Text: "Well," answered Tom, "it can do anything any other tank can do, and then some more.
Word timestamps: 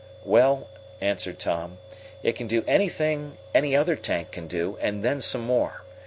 "Well," 0.25 0.67
answered 0.99 1.37
Tom, 1.37 1.77
"it 2.23 2.31
can 2.33 2.47
do 2.47 2.63
anything 2.65 3.37
any 3.53 3.75
other 3.75 3.95
tank 3.95 4.31
can 4.31 4.47
do, 4.47 4.79
and 4.81 5.03
then 5.03 5.21
some 5.21 5.41
more. 5.41 5.83